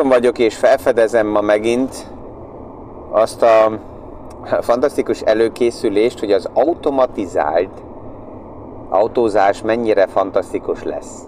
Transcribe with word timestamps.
úton 0.00 0.12
vagyok 0.12 0.38
és 0.38 0.56
felfedezem 0.56 1.26
ma 1.26 1.40
megint 1.40 2.06
azt 3.10 3.42
a 3.42 3.80
fantasztikus 4.60 5.20
előkészülést, 5.20 6.18
hogy 6.18 6.32
az 6.32 6.48
automatizált 6.52 7.82
autózás 8.88 9.62
mennyire 9.62 10.06
fantasztikus 10.06 10.82
lesz. 10.82 11.24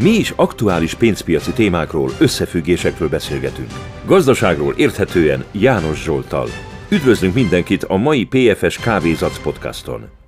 Mi 0.00 0.10
is 0.10 0.30
aktuális 0.36 0.94
pénzpiaci 0.94 1.52
témákról, 1.52 2.10
összefüggésekről 2.20 3.08
beszélgetünk. 3.08 3.70
Gazdaságról 4.06 4.74
érthetően 4.76 5.44
János 5.52 6.02
Zsoltal. 6.02 6.48
Üdvözlünk 6.90 7.34
mindenkit 7.34 7.84
a 7.84 7.96
mai 7.96 8.24
PFS 8.26 8.78
Kávézac 8.78 9.42
podcaston. 9.42 10.23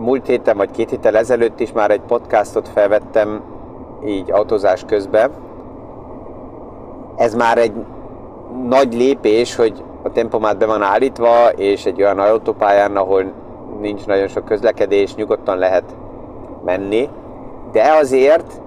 Múlt 0.00 0.26
héten 0.26 0.56
vagy 0.56 0.70
két 0.70 0.90
héttel 0.90 1.16
ezelőtt 1.16 1.60
is 1.60 1.72
már 1.72 1.90
egy 1.90 2.00
podcastot 2.00 2.68
felvettem 2.68 3.42
így 4.04 4.30
autózás 4.30 4.84
közben. 4.86 5.30
Ez 7.16 7.34
már 7.34 7.58
egy 7.58 7.72
nagy 8.68 8.94
lépés, 8.94 9.56
hogy 9.56 9.84
a 10.02 10.10
tempomát 10.12 10.58
be 10.58 10.66
van 10.66 10.82
állítva, 10.82 11.48
és 11.48 11.86
egy 11.86 12.02
olyan 12.02 12.18
autópályán, 12.18 12.96
ahol 12.96 13.32
nincs 13.80 14.06
nagyon 14.06 14.28
sok 14.28 14.44
közlekedés, 14.44 15.14
nyugodtan 15.14 15.58
lehet 15.58 15.96
menni. 16.64 17.08
De 17.72 17.92
azért, 18.00 18.62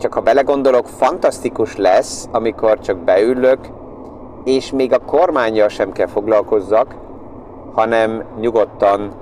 csak 0.00 0.14
ha 0.14 0.20
belegondolok, 0.20 0.86
fantasztikus 0.86 1.76
lesz, 1.76 2.28
amikor 2.30 2.78
csak 2.78 2.96
beülök, 2.96 3.58
és 4.44 4.70
még 4.70 4.92
a 4.92 4.98
kormányjal 4.98 5.68
sem 5.68 5.92
kell 5.92 6.06
foglalkozzak, 6.06 6.94
hanem 7.72 8.24
nyugodtan 8.40 9.21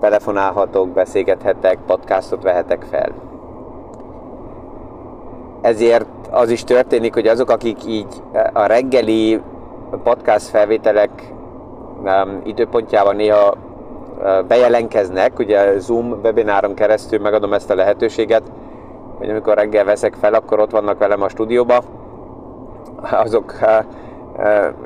telefonálhatok, 0.00 0.88
beszélgethetek, 0.88 1.78
podcastot 1.86 2.42
vehetek 2.42 2.86
fel. 2.90 3.08
Ezért 5.60 6.06
az 6.30 6.50
is 6.50 6.64
történik, 6.64 7.14
hogy 7.14 7.26
azok, 7.26 7.50
akik 7.50 7.86
így 7.86 8.22
a 8.52 8.66
reggeli 8.66 9.40
podcast 10.02 10.48
felvételek 10.48 11.32
időpontjában 12.44 13.16
néha 13.16 13.54
uh, 14.18 14.44
bejelentkeznek, 14.44 15.38
ugye 15.38 15.78
Zoom 15.78 16.20
webináron 16.22 16.74
keresztül 16.74 17.18
megadom 17.18 17.52
ezt 17.52 17.70
a 17.70 17.74
lehetőséget, 17.74 18.42
hogy 19.18 19.30
amikor 19.30 19.54
reggel 19.54 19.84
veszek 19.84 20.14
fel, 20.14 20.34
akkor 20.34 20.60
ott 20.60 20.70
vannak 20.70 20.98
velem 20.98 21.22
a 21.22 21.28
stúdióba. 21.28 21.82
Azok 23.10 23.54
uh, 23.62 23.84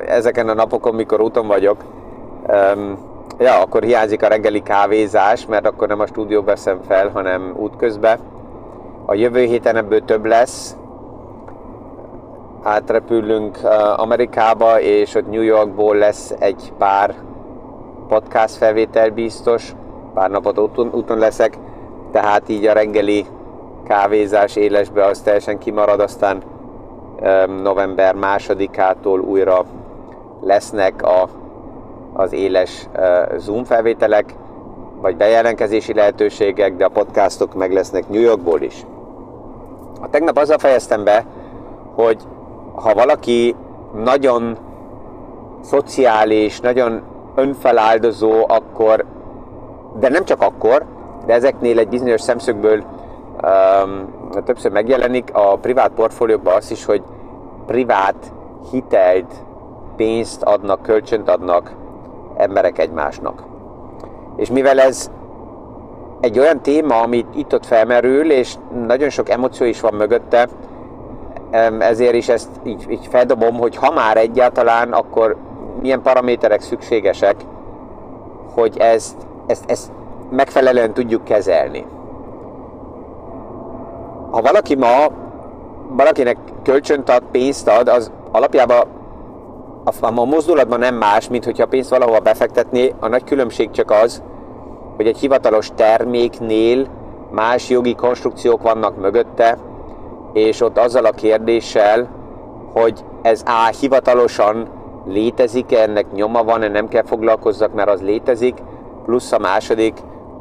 ezeken 0.06 0.49
a 0.49 0.55
napokon, 0.55 0.95
mikor 0.95 1.21
úton 1.21 1.47
vagyok, 1.47 1.77
ja, 3.39 3.61
akkor 3.61 3.83
hiányzik 3.83 4.22
a 4.22 4.28
reggeli 4.28 4.62
kávézás, 4.62 5.47
mert 5.47 5.67
akkor 5.67 5.89
nem 5.89 6.00
a 6.00 6.06
stúdió 6.06 6.42
veszem 6.42 6.80
fel, 6.89 7.08
hanem 7.08 7.55
útközben. 7.56 8.19
A 9.06 9.14
jövő 9.14 9.42
héten 9.44 9.77
ebből 9.77 10.05
több 10.05 10.25
lesz, 10.25 10.77
átrepülünk 12.62 13.58
Amerikába, 13.97 14.81
és 14.81 15.14
ott 15.14 15.31
New 15.31 15.42
Yorkból 15.42 15.97
lesz 15.97 16.34
egy 16.39 16.72
pár 16.78 17.14
podcast 18.08 18.56
felvétel 18.56 19.11
biztos, 19.11 19.75
pár 20.14 20.31
napot 20.31 20.59
úton, 20.59 20.91
úton 20.92 21.19
leszek, 21.19 21.59
tehát 22.12 22.48
így 22.48 22.66
a 22.66 22.72
reggeli 22.72 23.27
kávézás 23.84 24.56
élesbe 24.56 25.05
az 25.05 25.20
teljesen 25.20 25.59
kimarad, 25.59 26.00
aztán 26.00 26.42
november 27.62 28.14
másodikától 28.14 29.20
újra 29.20 29.64
lesznek 30.41 31.03
a, 31.03 31.28
az 32.15 32.33
éles 32.33 32.89
Zoom 33.37 33.65
felvételek, 33.65 34.34
vagy 35.01 35.17
bejelentkezési 35.17 35.95
lehetőségek, 35.95 36.77
de 36.77 36.84
a 36.84 36.89
podcastok 36.89 37.55
meg 37.55 37.73
lesznek 37.73 38.09
New 38.09 38.21
Yorkból 38.21 38.61
is. 38.61 38.87
A 40.00 40.11
tegnap 40.11 40.37
azzal 40.37 40.59
fejeztem 40.59 41.05
be, 41.05 41.25
hogy 41.94 42.22
ha 42.75 42.94
valaki 42.94 43.56
nagyon 44.05 44.59
szociális, 45.61 46.61
nagyon 46.61 47.03
önfeláldozó, 47.34 48.44
akkor, 48.49 49.05
de 49.99 50.09
nem 50.09 50.25
csak 50.25 50.43
akkor, 50.43 50.84
de 51.27 51.33
ezeknél 51.33 51.78
egy 51.78 51.88
bizonyos 51.88 52.21
szemszögből 52.21 52.84
um, 53.43 54.43
többször 54.44 54.71
megjelenik 54.71 55.31
a 55.33 55.56
privát 55.56 55.91
portfóliókban 55.91 56.55
az 56.55 56.71
is, 56.71 56.84
hogy 56.84 57.03
privát 57.67 58.33
hitelt, 58.71 59.34
pénzt 59.97 60.43
adnak, 60.43 60.83
kölcsönt 60.83 61.28
adnak 61.28 61.75
emberek 62.37 62.78
egymásnak. 62.78 63.43
És 64.37 64.50
mivel 64.50 64.81
ez 64.81 65.11
egy 66.21 66.39
olyan 66.39 66.62
téma, 66.62 67.00
amit 67.00 67.27
itt-ott 67.34 67.67
felmerül, 67.67 68.31
és 68.31 68.55
nagyon 68.87 69.09
sok 69.09 69.28
emóció 69.28 69.67
is 69.67 69.81
van 69.81 69.95
mögötte, 69.95 70.49
ezért 71.78 72.15
is 72.15 72.28
ezt 72.28 72.50
így, 72.65 72.87
így 72.91 73.06
feldobom, 73.11 73.56
hogy 73.59 73.77
ha 73.77 73.91
már 73.91 74.17
egyáltalán, 74.17 74.93
akkor 74.93 75.37
milyen 75.81 76.03
paraméterek 76.03 76.61
szükségesek, 76.61 77.37
hogy 78.55 78.78
ezt, 78.78 79.17
ezt, 79.47 79.71
ezt 79.71 79.91
megfelelően 80.31 80.93
tudjuk 80.94 81.25
kezelni. 81.25 81.87
Ha 84.31 84.41
valaki 84.41 84.75
ma 84.75 85.06
valakinek 85.89 86.37
kölcsönt 86.62 87.11
ad, 87.11 87.23
pénzt 87.31 87.69
ad, 87.69 87.89
az 87.89 88.12
alapjában 88.33 88.87
a, 89.84 90.06
a 90.06 90.25
mozdulatban 90.25 90.78
nem 90.78 90.95
más, 90.95 91.28
mint 91.28 91.45
hogyha 91.45 91.67
pénzt 91.67 91.91
valahova 91.91 92.21
befektetné. 92.21 92.95
A 93.00 93.09
nagy 93.09 93.25
különbség 93.25 93.71
csak 93.71 93.91
az, 93.91 94.22
hogy 94.97 95.06
egy 95.06 95.19
hivatalos 95.19 95.71
terméknél 95.75 96.87
más 97.31 97.69
jogi 97.69 97.94
konstrukciók 97.94 98.62
vannak 98.62 99.00
mögötte, 99.00 99.59
és 100.33 100.61
ott 100.61 100.78
azzal 100.78 101.05
a 101.05 101.11
kérdéssel, 101.11 102.09
hogy 102.73 103.05
ez 103.23 103.43
A 103.47 103.73
hivatalosan 103.81 104.69
létezik-e, 105.06 105.83
ennek 105.83 106.12
nyoma 106.12 106.44
van-e, 106.44 106.69
nem 106.69 106.89
kell 106.89 107.05
foglalkozzak, 107.05 107.75
mert 107.75 107.89
az 107.89 108.03
létezik, 108.03 108.55
plusz 109.05 109.33
a 109.33 109.39
második, 109.39 109.94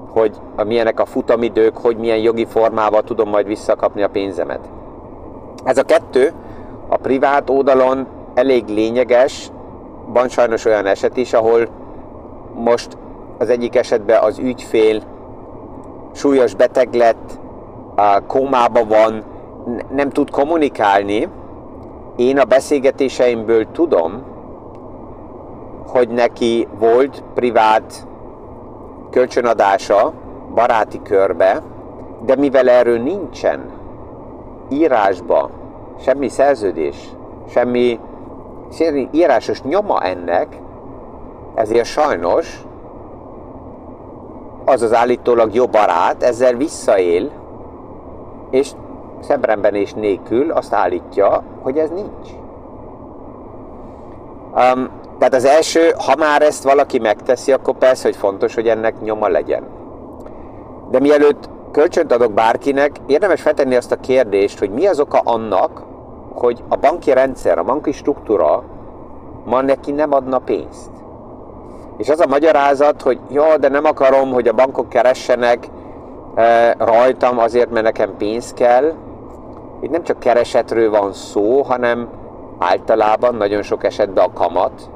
hogy 0.10 0.36
a 0.56 0.64
milyenek 0.64 1.00
a 1.00 1.06
futamidők, 1.06 1.78
hogy 1.78 1.98
milyen 1.98 2.18
jogi 2.18 2.46
formával 2.46 3.02
tudom 3.02 3.30
majd 3.30 3.48
visszakapni 3.48 4.04
a 4.04 4.10
pénzemet. 4.10 4.70
Ez 5.64 5.78
a 5.78 5.84
kettő 5.84 6.34
a 6.88 6.98
privát 6.98 7.50
oldalon 7.50 8.08
elég 8.34 8.68
lényeges, 8.68 9.52
van 10.06 10.28
sajnos 10.28 10.66
olyan 10.66 10.86
eset 10.86 11.18
is, 11.18 11.34
ahol 11.34 11.68
most 12.56 12.98
az 13.38 13.50
egyik 13.50 13.76
esetben 13.76 14.24
az 14.24 14.38
ügyfél 14.38 15.02
súlyos 16.14 16.56
beteg 16.56 16.94
lett, 16.94 17.40
kómába 18.28 18.86
van, 18.86 19.24
nem 19.90 20.10
tud 20.10 20.30
kommunikálni, 20.30 21.30
én 22.16 22.40
a 22.40 22.44
beszélgetéseimből 22.44 23.66
tudom, 23.72 24.24
hogy 25.88 26.10
neki 26.10 26.68
volt 26.80 27.24
privát 27.34 28.08
kölcsönadása 29.10 30.14
baráti 30.54 31.02
körbe, 31.02 31.62
de 32.26 32.36
mivel 32.36 32.70
erről 32.70 33.00
nincsen 33.00 33.70
írásba 34.70 35.50
semmi 36.00 36.30
szerződés, 36.30 36.96
semmi 37.50 38.00
írásos 39.12 39.62
nyoma 39.62 40.02
ennek, 40.02 40.48
ezért 41.56 41.86
sajnos 41.86 42.64
az 44.66 44.82
az 44.82 44.94
állítólag 44.94 45.54
jó 45.54 45.66
barát 45.66 46.24
ezzel 46.24 46.54
visszaél, 46.54 47.32
és 48.52 48.72
szemrembenés 49.20 49.94
nélkül 49.94 50.52
azt 50.52 50.74
állítja, 50.74 51.44
hogy 51.62 51.78
ez 51.78 51.90
nincs. 51.90 52.30
Um, 54.56 54.90
tehát 55.18 55.34
az 55.34 55.46
első, 55.46 55.94
ha 56.06 56.16
már 56.16 56.42
ezt 56.42 56.64
valaki 56.64 57.00
megteszi, 57.00 57.52
akkor 57.52 57.78
persze, 57.78 58.08
hogy 58.08 58.16
fontos, 58.16 58.56
hogy 58.56 58.68
ennek 58.68 59.02
nyoma 59.02 59.28
legyen. 59.28 59.64
De 60.90 61.00
mielőtt 61.00 61.50
kölcsönt 61.72 62.12
adok 62.12 62.32
bárkinek, 62.32 62.92
érdemes 63.06 63.42
feltenni 63.42 63.76
azt 63.76 63.92
a 63.92 64.00
kérdést, 64.00 64.60
hogy 64.60 64.70
mi 64.70 64.86
az 64.86 65.00
oka 65.00 65.22
annak, 65.24 65.82
hogy 66.34 66.64
a 66.70 66.76
banki 66.76 67.14
rendszer, 67.14 67.58
a 67.58 67.64
banki 67.64 67.92
struktúra 67.92 68.64
ma 69.46 69.62
neki 69.62 69.92
nem 69.92 70.14
adna 70.14 70.40
pénzt. 70.40 70.92
És 71.98 72.10
az 72.10 72.20
a 72.20 72.28
magyarázat, 72.28 73.02
hogy 73.02 73.20
jó, 73.30 73.44
de 73.60 73.70
nem 73.70 73.86
akarom, 73.86 74.32
hogy 74.32 74.48
a 74.48 74.54
bankok 74.54 74.90
keressenek 74.90 75.68
e, 76.36 76.76
rajtam 76.78 77.38
azért, 77.38 77.72
mert 77.72 77.86
nekem 77.86 78.18
pénz 78.18 78.54
kell, 78.54 78.94
itt 79.82 79.90
nem 79.90 80.04
csak 80.04 80.20
keresetről 80.20 80.90
van 80.90 81.14
szó, 81.14 81.62
hanem 81.62 82.10
általában 82.58 83.36
nagyon 83.36 83.62
sok 83.62 83.84
esetben 83.84 84.24
a 84.24 84.34
kamat 84.34 84.90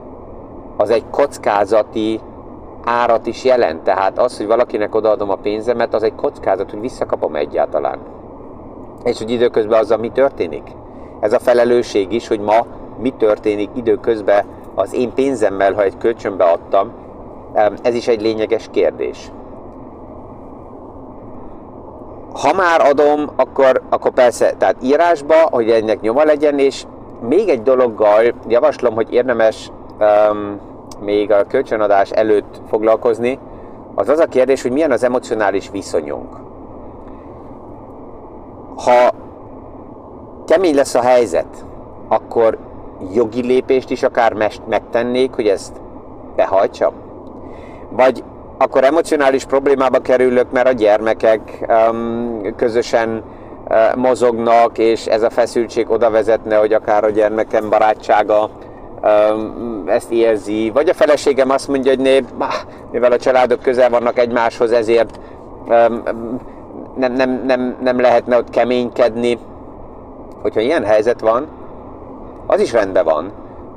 az 0.77 0.89
egy 0.89 1.03
kockázati 1.11 2.19
árat 2.83 3.27
is 3.27 3.43
jelent. 3.43 3.83
Tehát 3.83 4.19
az, 4.19 4.37
hogy 4.37 4.47
valakinek 4.47 4.95
odaadom 4.95 5.29
a 5.29 5.35
pénzemet, 5.35 5.93
az 5.93 6.03
egy 6.03 6.15
kockázat, 6.15 6.71
hogy 6.71 6.79
visszakapom 6.79 7.35
egyáltalán. 7.35 7.99
És 9.03 9.17
hogy 9.17 9.31
időközben 9.31 9.79
azzal 9.79 9.97
mi 9.97 10.09
történik. 10.09 10.63
Ez 11.19 11.33
a 11.33 11.39
felelősség 11.39 12.11
is, 12.11 12.27
hogy 12.27 12.39
ma 12.39 12.65
mi 12.97 13.09
történik 13.09 13.69
időközben 13.73 14.45
az 14.75 14.93
én 14.93 15.13
pénzemmel, 15.13 15.73
ha 15.73 15.83
egy 15.83 15.97
kölcsönbe 15.97 16.43
adtam, 16.43 16.91
ez 17.81 17.93
is 17.93 18.07
egy 18.07 18.21
lényeges 18.21 18.67
kérdés. 18.71 19.31
ha 22.41 22.53
már 22.53 22.81
adom, 22.81 23.29
akkor, 23.35 23.81
akkor 23.89 24.11
persze, 24.11 24.53
tehát 24.57 24.75
írásba, 24.81 25.35
hogy 25.35 25.69
ennek 25.69 26.01
nyoma 26.01 26.23
legyen, 26.23 26.59
és 26.59 26.83
még 27.21 27.49
egy 27.49 27.61
dologgal 27.61 28.23
javaslom, 28.47 28.93
hogy 28.93 29.13
érdemes 29.13 29.71
um, 29.99 30.59
még 30.99 31.31
a 31.31 31.43
kölcsönadás 31.43 32.11
előtt 32.11 32.61
foglalkozni, 32.69 33.39
az 33.95 34.09
az 34.09 34.19
a 34.19 34.25
kérdés, 34.25 34.61
hogy 34.61 34.71
milyen 34.71 34.91
az 34.91 35.03
emocionális 35.03 35.69
viszonyunk. 35.71 36.35
Ha 38.75 39.11
kemény 40.47 40.75
lesz 40.75 40.95
a 40.95 41.01
helyzet, 41.01 41.65
akkor 42.07 42.57
jogi 43.13 43.41
lépést 43.41 43.89
is 43.89 44.03
akár 44.03 44.33
megtennék, 44.67 45.33
hogy 45.33 45.47
ezt 45.47 45.81
behajtsam? 46.35 46.93
Vagy 47.89 48.23
akkor 48.57 48.83
emocionális 48.83 49.45
problémába 49.45 49.99
kerülök, 49.99 50.51
mert 50.51 50.67
a 50.67 50.71
gyermekek 50.71 51.65
um, 51.89 52.41
közösen 52.55 53.23
uh, 53.67 53.95
mozognak, 53.95 54.77
és 54.77 55.05
ez 55.05 55.21
a 55.21 55.29
feszültség 55.29 55.89
oda 55.89 56.09
vezetne, 56.09 56.55
hogy 56.55 56.73
akár 56.73 57.03
a 57.03 57.09
gyermekem 57.09 57.69
barátsága 57.69 58.49
um, 59.03 59.83
ezt 59.87 60.11
érzi, 60.11 60.71
vagy 60.73 60.89
a 60.89 60.93
feleségem 60.93 61.49
azt 61.49 61.67
mondja, 61.67 61.91
hogy 61.91 61.99
né, 61.99 62.23
mivel 62.91 63.11
a 63.11 63.17
családok 63.17 63.61
közel 63.61 63.89
vannak 63.89 64.19
egymáshoz, 64.19 64.71
ezért 64.71 65.19
um, 65.67 66.03
nem, 66.95 67.13
nem, 67.13 67.43
nem, 67.45 67.77
nem 67.81 67.99
lehetne 67.99 68.37
ott 68.37 68.49
keménykedni. 68.49 69.39
Hogyha 70.47 70.61
ilyen 70.61 70.83
helyzet 70.83 71.19
van, 71.19 71.47
az 72.45 72.59
is 72.59 72.71
rendben 72.71 73.05
van, 73.05 73.31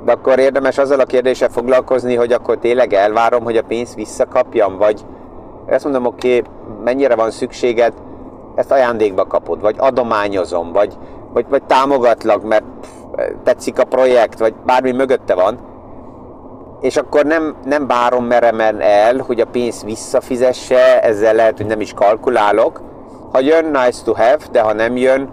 de 0.04 0.12
akkor 0.12 0.38
érdemes 0.38 0.78
azzal 0.78 1.00
a 1.00 1.04
kérdéssel 1.04 1.48
foglalkozni, 1.48 2.14
hogy 2.14 2.32
akkor 2.32 2.58
tényleg 2.58 2.92
elvárom, 2.92 3.44
hogy 3.44 3.56
a 3.56 3.62
pénzt 3.62 3.94
visszakapjam, 3.94 4.76
vagy 4.76 5.04
azt 5.68 5.84
mondom, 5.84 6.06
oké, 6.06 6.38
okay, 6.38 6.50
mennyire 6.84 7.14
van 7.14 7.30
szükséged, 7.30 7.92
ezt 8.54 8.70
ajándékba 8.70 9.26
kapod, 9.26 9.60
vagy 9.60 9.74
adományozom, 9.78 10.72
vagy, 10.72 10.96
vagy, 11.32 11.46
vagy 11.48 11.62
támogatlak, 11.62 12.42
mert 12.42 12.64
tetszik 13.44 13.78
a 13.78 13.84
projekt, 13.84 14.38
vagy 14.38 14.54
bármi 14.66 14.92
mögötte 14.92 15.34
van, 15.34 15.58
és 16.80 16.96
akkor 16.96 17.24
nem, 17.24 17.56
nem 17.64 17.86
várom 17.86 18.24
meremen 18.24 18.80
el, 18.80 19.16
hogy 19.26 19.40
a 19.40 19.46
pénzt 19.46 19.84
visszafizesse, 19.84 21.00
ezzel 21.00 21.34
lehet, 21.34 21.56
hogy 21.56 21.66
nem 21.66 21.80
is 21.80 21.92
kalkulálok. 21.92 22.80
Ha 23.32 23.40
jön, 23.40 23.64
nice 23.64 24.02
to 24.04 24.12
have, 24.12 24.38
de 24.52 24.60
ha 24.60 24.72
nem 24.72 24.96
jön, 24.96 25.28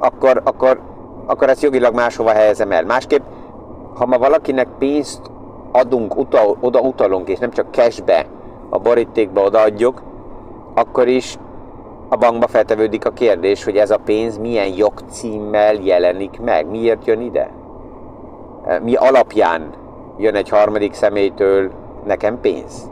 akkor, 0.00 0.40
akkor 0.44 0.80
akkor 1.30 1.48
ezt 1.48 1.62
jogilag 1.62 1.94
máshova 1.94 2.30
helyezem 2.30 2.72
el. 2.72 2.84
Másképp, 2.84 3.22
ha 3.94 4.06
ma 4.06 4.18
valakinek 4.18 4.68
pénzt 4.78 5.20
adunk, 5.72 6.16
utal, 6.16 6.56
oda 6.60 6.80
utalunk, 6.80 7.28
és 7.28 7.38
nem 7.38 7.50
csak 7.50 7.66
cashbe, 7.70 8.26
a 8.68 8.78
borítékba 8.78 9.42
odaadjuk, 9.42 10.02
akkor 10.74 11.08
is 11.08 11.38
a 12.08 12.16
bankba 12.16 12.46
feltevődik 12.46 13.04
a 13.04 13.10
kérdés, 13.10 13.64
hogy 13.64 13.76
ez 13.76 13.90
a 13.90 14.00
pénz 14.04 14.38
milyen 14.38 14.74
jogcímmel 14.76 15.74
jelenik 15.74 16.40
meg, 16.40 16.70
miért 16.70 17.06
jön 17.06 17.20
ide? 17.20 17.50
Mi 18.82 18.94
alapján 18.94 19.70
jön 20.16 20.34
egy 20.34 20.48
harmadik 20.48 20.92
személytől 20.92 21.70
nekem 22.06 22.40
pénz? 22.40 22.90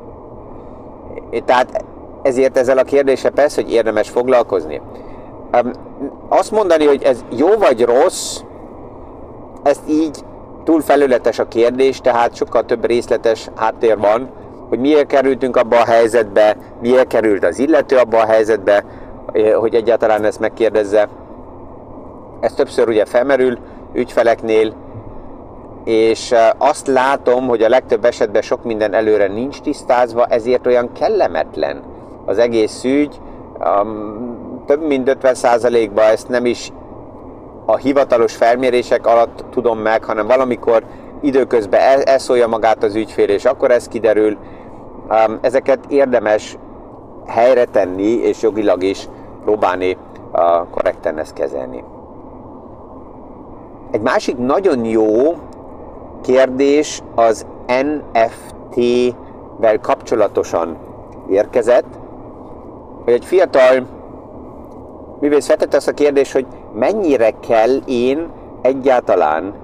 Tehát 1.45 1.85
ezért 2.23 2.57
ezzel 2.57 2.79
a 2.79 2.83
kérdése 2.83 3.31
persze, 3.31 3.63
hogy 3.63 3.73
érdemes 3.73 4.11
foglalkozni 4.11 4.81
azt 6.29 6.51
mondani, 6.51 6.87
hogy 6.87 7.03
ez 7.03 7.25
jó 7.31 7.49
vagy 7.59 7.85
rossz, 7.85 8.41
ezt 9.63 9.89
így 9.89 10.25
túl 10.65 10.81
felületes 10.81 11.39
a 11.39 11.49
kérdés, 11.49 12.01
tehát 12.01 12.35
sokkal 12.35 12.65
több 12.65 12.85
részletes 12.85 13.51
háttér 13.55 13.99
van, 13.99 14.31
hogy 14.69 14.79
miért 14.79 15.07
kerültünk 15.07 15.57
abba 15.57 15.77
a 15.77 15.85
helyzetbe, 15.85 16.57
miért 16.81 17.07
került 17.07 17.45
az 17.45 17.59
illető 17.59 17.97
abba 17.97 18.19
a 18.19 18.27
helyzetbe, 18.27 18.85
eh, 19.33 19.53
hogy 19.53 19.75
egyáltalán 19.75 20.25
ezt 20.25 20.41
megkérdezze. 20.41 21.09
Ez 22.41 22.53
többször 22.53 22.89
ugye 22.89 23.05
felmerül 23.05 23.59
ügyfeleknél, 23.93 24.75
és 25.85 26.33
eh, 26.33 26.49
azt 26.59 26.87
látom, 26.87 27.47
hogy 27.47 27.63
a 27.63 27.69
legtöbb 27.69 28.05
esetben 28.05 28.43
sok 28.43 28.65
minden 28.65 28.95
előre 28.95 29.27
nincs 29.27 29.61
tisztázva, 29.61 30.27
ezért 30.27 30.67
olyan 30.67 30.93
kellemetlen 30.93 31.83
az 32.27 32.39
egész 32.39 32.85
ügy, 32.85 33.21
több 34.69 34.87
mint 34.87 35.17
50%-ban 35.23 36.05
ezt 36.05 36.29
nem 36.29 36.47
is 36.47 36.73
a 37.67 37.77
hivatalos 37.77 38.37
felmérések 38.37 39.07
alatt 39.07 39.45
tudom 39.51 39.79
meg, 39.79 40.05
hanem 40.05 40.27
valamikor 40.27 40.83
időközben 41.21 41.81
elszólja 42.05 42.47
magát 42.47 42.83
az 42.83 42.95
ügyfél, 42.95 43.29
és 43.29 43.45
akkor 43.45 43.71
ez 43.71 43.89
kiderül. 43.89 44.37
Ezeket 45.41 45.79
érdemes 45.89 46.59
helyre 47.27 47.65
tenni, 47.65 48.13
és 48.13 48.43
jogilag 48.43 48.83
is 48.83 49.09
próbálni 49.45 49.97
korrekten 50.71 51.19
ezt 51.19 51.33
kezelni. 51.33 51.85
egy 53.91 54.01
másik 54.01 54.37
nagyon 54.37 54.85
jó 54.85 55.37
kérdés 56.23 57.03
az 57.15 57.47
NFT-vel 57.67 59.81
kapcsolatosan 59.81 60.77
érkezett, 61.29 61.99
hogy 63.05 63.13
egy 63.13 63.25
fiatal 63.25 63.97
művész 65.21 65.47
feltette 65.47 65.77
azt 65.77 65.89
a 65.89 65.93
kérdést, 65.93 66.33
hogy 66.33 66.47
mennyire 66.75 67.31
kell 67.49 67.77
én 67.87 68.29
egyáltalán 68.63 69.55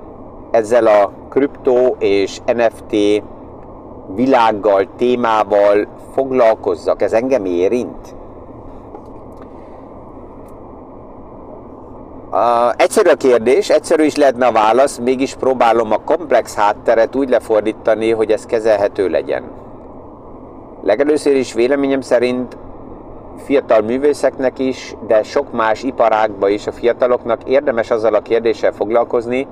ezzel 0.51 0.87
a 0.87 1.13
kriptó 1.29 1.97
és 1.99 2.39
NFT 2.47 3.23
világgal, 4.15 4.89
témával 4.97 5.87
foglalkozzak. 6.15 7.03
Ez 7.03 7.13
engem 7.13 7.45
érint? 7.45 8.15
Uh, 12.31 12.73
egyszerű 12.77 13.09
a 13.11 13.15
kérdés, 13.15 13.71
egyszerű 13.71 14.05
is 14.05 14.17
lehetne 14.17 14.47
a 14.47 14.53
válasz, 14.53 14.99
mégis 14.99 15.35
próbálom 15.35 15.93
a 15.93 15.99
komplex 16.05 16.55
hátteret 16.55 17.17
úgy 17.17 17.29
lefordítani, 17.29 18.11
hogy 18.11 18.31
ez 18.31 18.47
kezelhető 18.47 19.09
legyen. 19.09 19.43
Legelőször 20.83 21.37
is 21.37 21.53
véleményem 21.53 22.01
szerint 22.01 22.57
fiatal 23.37 23.81
művészeknek 23.81 24.59
is, 24.59 24.97
de 25.07 25.23
sok 25.23 25.53
más 25.53 25.83
iparágban 25.83 26.51
is 26.51 26.67
a 26.67 26.73
fiataloknak 26.73 27.45
érdemes 27.45 27.91
azzal 27.91 28.15
a 28.15 28.21
kérdéssel 28.21 28.73
foglalkozni, 28.73 29.47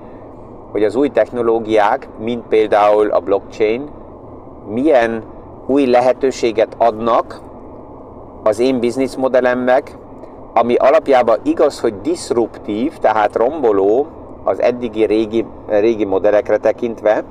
hogy 0.71 0.85
az 0.85 0.97
új 0.97 1.09
technológiák, 1.09 2.09
mint 2.19 2.47
például 2.49 3.11
a 3.11 3.21
blockchain, 3.21 3.91
milyen 4.69 5.25
új 5.67 5.87
lehetőséget 5.87 6.75
adnak 6.79 7.41
az 8.43 8.59
én 8.59 8.79
bizniszmodellemnek, 8.79 9.97
ami 10.55 10.75
alapjában 10.75 11.39
igaz, 11.43 11.81
hogy 11.81 12.01
disruptív, 12.01 12.99
tehát 12.99 13.37
romboló 13.37 14.07
az 14.45 14.61
eddigi 14.61 15.05
régi, 15.05 15.47
régi 15.67 16.05
modellekre 16.05 16.57
tekintve, 16.57 17.25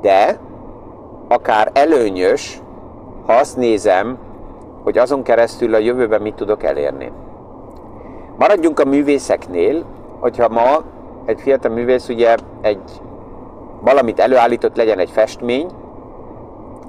de 0.00 0.38
akár 1.28 1.70
előnyös, 1.74 2.60
ha 3.26 3.32
azt 3.32 3.56
nézem, 3.56 4.18
hogy 4.82 4.98
azon 4.98 5.22
keresztül 5.22 5.74
a 5.74 5.78
jövőben 5.78 6.22
mit 6.22 6.34
tudok 6.34 6.62
elérni. 6.62 7.12
Maradjunk 8.38 8.80
a 8.80 8.84
művészeknél, 8.84 9.84
hogyha 10.20 10.48
ma 10.48 10.82
egy 11.24 11.40
fiatal 11.40 11.72
művész 11.72 12.08
ugye 12.08 12.34
egy 12.60 13.00
valamit 13.80 14.20
előállított 14.20 14.76
legyen 14.76 14.98
egy 14.98 15.10
festmény, 15.10 15.70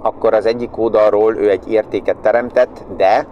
akkor 0.01 0.33
az 0.33 0.45
egyik 0.45 0.77
oldalról 0.77 1.35
ő 1.35 1.49
egy 1.49 1.71
értéket 1.71 2.17
teremtett, 2.17 2.85
de 2.97 3.27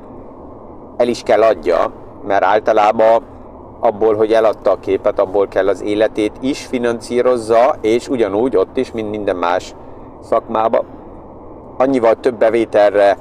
el 0.98 1.08
is 1.08 1.24
kell 1.24 1.42
adja, 1.42 1.92
mert 2.28 2.44
általában 2.44 3.24
abból, 3.80 4.16
hogy 4.16 4.34
eladta 4.34 4.72
a 4.72 4.80
képet, 4.80 5.20
abból 5.20 5.48
kell 5.48 5.68
az 5.68 5.82
életét 5.82 6.36
is 6.40 6.66
financírozza, 6.66 7.76
és 7.82 8.10
ugyanúgy 8.10 8.56
ott 8.56 8.78
is, 8.78 8.92
mint 8.92 9.10
minden 9.10 9.36
más 9.36 9.76
szakmába, 10.22 10.84
annyival 11.78 12.16
több 12.16 12.36
bevételre 12.36 13.18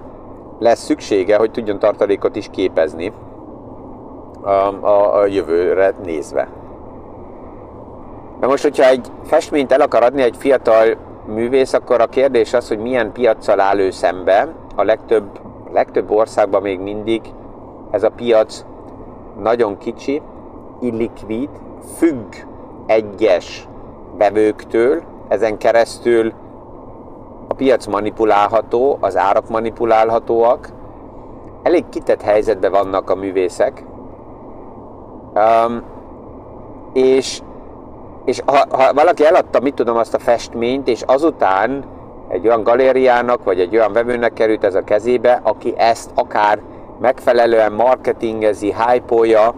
lesz 0.61 0.85
szüksége, 0.85 1.37
hogy 1.37 1.51
tudjon 1.51 1.79
tartalékot 1.79 2.37
is 2.37 2.49
képezni 2.51 3.13
a, 4.43 4.51
a, 4.81 5.21
a 5.21 5.27
jövőre 5.27 5.95
nézve. 6.05 6.49
Na 8.41 8.47
most, 8.47 8.63
hogyha 8.63 8.89
egy 8.89 9.07
festményt 9.25 9.73
el 9.73 9.81
akar 9.81 10.03
adni 10.03 10.23
egy 10.23 10.37
fiatal 10.39 10.97
művész, 11.27 11.73
akkor 11.73 12.01
a 12.01 12.07
kérdés 12.07 12.53
az, 12.53 12.69
hogy 12.69 12.79
milyen 12.79 13.13
piaccal 13.13 13.61
áll 13.61 13.79
ő 13.79 13.91
szembe. 13.91 14.55
A 14.77 14.83
legtöbb, 14.83 15.41
legtöbb 15.73 16.11
országban 16.11 16.63
még 16.63 16.81
mindig 16.81 17.21
ez 17.91 18.03
a 18.03 18.11
piac 18.11 18.65
nagyon 19.43 19.79
kicsi, 19.79 20.23
illikvid, 20.81 21.49
függ 21.97 22.35
egyes 22.87 23.69
bevőktől, 24.19 25.03
ezen 25.29 25.59
keresztül 25.59 26.33
a 27.51 27.55
piac 27.55 27.87
manipulálható, 27.87 28.99
az 29.01 29.17
árak 29.17 29.49
manipulálhatóak, 29.49 30.69
elég 31.63 31.89
kitett 31.89 32.23
helyzetben 32.23 32.71
vannak 32.71 33.11
a 33.11 33.15
művészek, 33.15 33.85
um, 35.35 35.83
és, 36.93 37.41
és 38.25 38.41
ha, 38.47 38.77
ha 38.77 38.93
valaki 38.93 39.25
eladta, 39.25 39.61
mit 39.61 39.75
tudom, 39.75 39.97
azt 39.97 40.15
a 40.15 40.19
festményt, 40.19 40.89
és 40.89 41.03
azután 41.03 41.85
egy 42.29 42.47
olyan 42.47 42.63
galériának, 42.63 43.45
vagy 43.45 43.61
egy 43.61 43.77
olyan 43.77 43.93
vevőnek 43.93 44.33
került 44.33 44.65
ez 44.65 44.75
a 44.75 44.85
kezébe, 44.85 45.41
aki 45.43 45.75
ezt 45.77 46.11
akár 46.15 46.61
megfelelően 47.01 47.73
marketingezi, 47.73 48.75
hype 48.75 49.55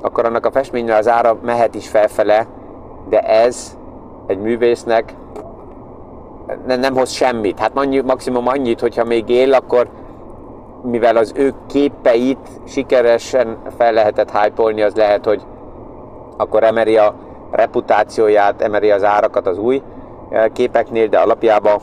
akkor 0.00 0.24
annak 0.24 0.46
a 0.46 0.50
festményre 0.50 0.96
az 0.96 1.08
ára 1.08 1.38
mehet 1.42 1.74
is 1.74 1.88
felfele, 1.88 2.46
de 3.08 3.20
ez 3.20 3.76
egy 4.26 4.38
művésznek 4.38 5.14
nem, 6.66 6.94
hoz 6.94 7.10
semmit. 7.10 7.58
Hát 7.58 7.70
annyi, 7.74 8.00
maximum 8.00 8.46
annyit, 8.48 8.80
hogyha 8.80 9.04
még 9.04 9.28
él, 9.28 9.52
akkor 9.52 9.88
mivel 10.82 11.16
az 11.16 11.32
ő 11.36 11.54
képeit 11.68 12.48
sikeresen 12.66 13.58
fel 13.78 13.92
lehetett 13.92 14.38
hype 14.38 14.84
az 14.84 14.94
lehet, 14.94 15.24
hogy 15.24 15.42
akkor 16.36 16.62
emeri 16.62 16.96
a 16.96 17.14
reputációját, 17.50 18.62
emeri 18.62 18.90
az 18.90 19.04
árakat 19.04 19.46
az 19.46 19.58
új 19.58 19.82
eh, 20.30 20.44
képeknél, 20.52 21.06
de 21.06 21.18
alapjában 21.18 21.80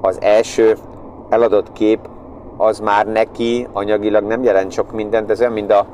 az 0.00 0.18
első 0.20 0.76
eladott 1.28 1.72
kép 1.72 1.98
az 2.56 2.80
már 2.80 3.06
neki 3.06 3.68
anyagilag 3.72 4.24
nem 4.24 4.42
jelent 4.42 4.72
sok 4.72 4.92
mindent, 4.92 5.30
ez 5.30 5.40
olyan, 5.40 5.52
mint 5.52 5.72
a 5.72 5.86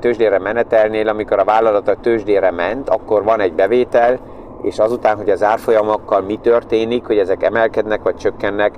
tőzsdére 0.00 0.38
menetelnél, 0.38 1.08
amikor 1.08 1.38
a 1.38 1.44
vállalat 1.44 1.88
a 1.88 1.96
tőzsdére 2.00 2.50
ment, 2.50 2.88
akkor 2.88 3.24
van 3.24 3.40
egy 3.40 3.52
bevétel, 3.52 4.18
és 4.64 4.78
azután, 4.78 5.16
hogy 5.16 5.30
az 5.30 5.42
árfolyamokkal 5.42 6.20
mi 6.20 6.36
történik, 6.36 7.06
hogy 7.06 7.18
ezek 7.18 7.42
emelkednek 7.42 8.02
vagy 8.02 8.16
csökkennek, 8.16 8.74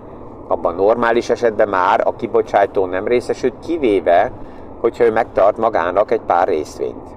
abban 0.49 0.75
normális 0.75 1.31
esetben 1.31 1.69
már 1.69 2.01
a 2.05 2.17
kibocsátó 2.17 2.87
nem 2.87 3.07
részesült, 3.07 3.55
kivéve, 3.67 4.33
hogyha 4.81 5.05
ő 5.05 5.13
megtart 5.13 5.57
magának 5.57 6.11
egy 6.11 6.21
pár 6.27 6.49
részvényt. 6.49 7.09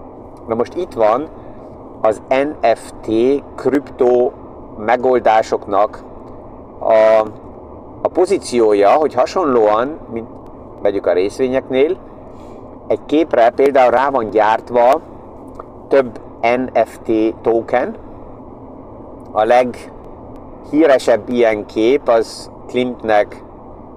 Na 0.47 0.55
most 0.55 0.73
itt 0.75 0.93
van 0.93 1.27
az 2.01 2.21
NFT 2.27 3.11
kriptó 3.55 4.33
megoldásoknak 4.77 6.03
a, 6.79 7.25
a 8.01 8.07
pozíciója, 8.07 8.89
hogy 8.89 9.13
hasonlóan, 9.13 9.97
mint 10.11 10.27
vegyük 10.81 11.05
a 11.05 11.13
részvényeknél, 11.13 11.97
egy 12.87 13.05
képre 13.05 13.49
például 13.49 13.91
rá 13.91 14.09
van 14.09 14.29
gyártva 14.29 15.01
több 15.87 16.19
NFT 16.41 17.35
token. 17.41 17.95
A 19.39 19.45
leghíresebb 19.45 21.29
ilyen 21.29 21.65
kép 21.65 22.07
az 22.07 22.51
Klimtnek 22.67 23.43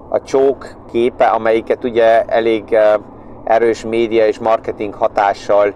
a 0.09 0.21
csók 0.21 0.67
képe, 0.91 1.25
amelyiket 1.25 1.83
ugye 1.83 2.23
elég 2.23 2.77
erős 3.43 3.85
média 3.85 4.27
és 4.27 4.39
marketing 4.39 4.93
hatással 4.93 5.73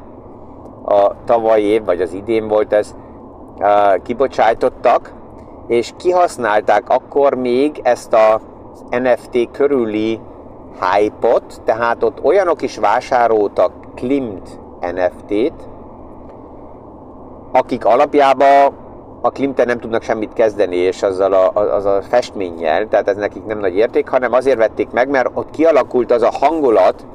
a 0.86 1.24
tavalyi 1.26 1.64
év, 1.64 1.86
vagy 1.86 2.02
az 2.02 2.14
idén 2.14 2.48
volt 2.48 2.74
ez, 2.74 2.96
kibocsájtottak, 4.04 5.14
és 5.68 5.94
kihasználták 5.98 6.90
akkor 6.90 7.34
még 7.34 7.80
ezt 7.84 8.14
a 8.14 8.40
NFT 8.90 9.52
körüli 9.52 10.20
hype-ot, 10.80 11.62
tehát 11.66 12.04
ott 12.04 12.24
olyanok 12.24 12.62
is 12.62 12.78
vásároltak 12.78 13.72
Klimt 13.96 14.60
NFT-t, 14.80 15.68
akik 17.52 17.86
alapjában 17.86 18.86
a 19.22 19.30
Klimten 19.30 19.66
nem 19.66 19.80
tudnak 19.80 20.02
semmit 20.02 20.34
kezdeni, 20.34 20.76
és 20.76 21.04
azzal 21.04 21.34
a, 21.34 21.76
az 21.76 21.86
a 21.86 22.02
festménnyel, 22.02 22.88
tehát 22.88 23.08
ez 23.08 23.16
nekik 23.16 23.46
nem 23.46 23.60
nagy 23.60 23.76
érték, 23.76 24.10
hanem 24.10 24.34
azért 24.34 24.58
vették 24.58 24.92
meg, 24.92 25.10
mert 25.10 25.30
ott 25.34 25.50
kialakult 25.50 26.12
az 26.12 26.22
a 26.22 26.32
hangulat 26.32 27.06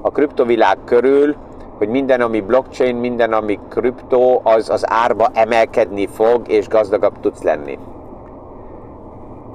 a 0.00 0.10
kriptovilág 0.10 0.78
körül, 0.84 1.36
hogy 1.78 1.88
minden, 1.88 2.20
ami 2.20 2.40
blockchain, 2.40 2.96
minden, 2.96 3.32
ami 3.32 3.58
kriptó, 3.68 4.40
az 4.44 4.70
az 4.70 4.84
árba 4.88 5.28
emelkedni 5.34 6.06
fog, 6.06 6.48
és 6.48 6.68
gazdagabb 6.68 7.20
tudsz 7.20 7.42
lenni. 7.42 7.78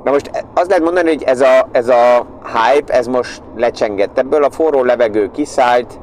Na 0.03 0.12
most 0.12 0.45
azt 0.53 0.67
lehet 0.67 0.83
mondani, 0.83 1.07
hogy 1.07 1.24
ez 1.24 1.41
a, 1.41 1.67
ez 1.71 1.88
a 1.88 2.25
hype, 2.43 2.93
ez 2.93 3.07
most 3.07 3.41
lecsengett. 3.55 4.17
Ebből 4.17 4.43
a 4.43 4.50
forró 4.50 4.83
levegő 4.83 5.31
kiszállt 5.31 6.00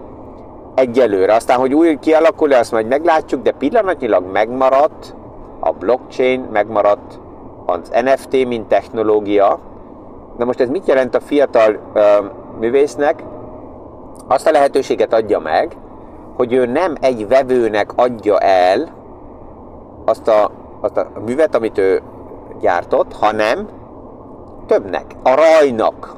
egyelőre. 0.75 1.35
Aztán, 1.35 1.59
hogy 1.59 1.75
új 1.75 1.99
kialakul 2.00 2.52
azt 2.52 2.73
majd 2.73 2.87
meglátjuk, 2.87 3.42
de 3.42 3.50
pillanatnyilag 3.50 4.25
megmaradt 4.32 5.14
a 5.64 5.73
blockchain, 5.73 6.49
megmaradt 6.52 7.21
az 7.66 7.90
NFT, 8.04 8.47
mint 8.47 8.69
technológia. 8.69 9.59
Na 10.38 10.45
most 10.45 10.61
ez 10.61 10.69
mit 10.69 10.87
jelent 10.87 11.14
a 11.14 11.21
fiatal 11.21 11.78
uh, 11.95 12.02
művésznek? 12.61 13.23
Azt 14.28 14.47
a 14.47 14.50
lehetőséget 14.50 15.12
adja 15.12 15.38
meg, 15.38 15.76
hogy 16.37 16.52
ő 16.52 16.66
nem 16.66 16.95
egy 17.00 17.28
vevőnek 17.28 17.92
adja 17.97 18.38
el 18.38 18.88
azt 20.04 20.28
a, 20.28 20.50
azt 20.81 20.97
a 20.97 21.11
művet, 21.25 21.54
amit 21.54 21.78
ő 21.78 22.02
gyártott, 22.61 23.12
hanem 23.12 23.69
többnek, 24.66 25.04
a 25.23 25.35
rajnak 25.35 26.16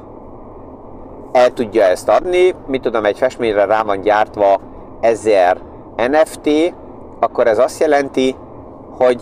el 1.31 1.53
tudja 1.53 1.83
ezt 1.83 2.09
adni. 2.09 2.55
Mit 2.67 2.81
tudom, 2.81 3.05
egy 3.05 3.17
festményre 3.17 3.65
rá 3.65 3.83
van 3.83 4.01
gyártva 4.01 4.59
1000 4.99 5.57
NFT, 5.95 6.49
akkor 7.19 7.47
ez 7.47 7.59
azt 7.59 7.79
jelenti, 7.79 8.35
hogy 8.97 9.21